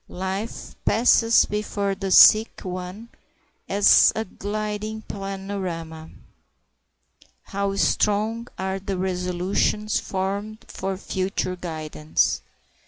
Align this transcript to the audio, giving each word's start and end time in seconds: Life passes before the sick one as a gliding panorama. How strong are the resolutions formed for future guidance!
Life 0.07 0.73
passes 0.83 1.45
before 1.45 1.93
the 1.93 2.09
sick 2.09 2.61
one 2.63 3.09
as 3.69 4.11
a 4.15 4.25
gliding 4.25 5.03
panorama. 5.03 6.09
How 7.43 7.75
strong 7.75 8.47
are 8.57 8.79
the 8.79 8.97
resolutions 8.97 9.99
formed 9.99 10.65
for 10.67 10.97
future 10.97 11.55
guidance! 11.55 12.41